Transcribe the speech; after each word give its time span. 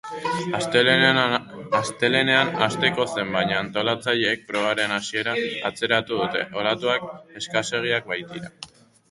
Astelehenean 0.59 2.49
hasteko 2.67 3.05
zen, 3.17 3.29
baina 3.35 3.59
antolatzaileek 3.65 4.43
probaren 4.49 4.95
hasiera 4.97 5.37
atzeratu 5.71 6.19
dute 6.25 6.43
olatuak 6.63 7.07
eskasegiak 7.43 8.11
baitira. 8.15 8.53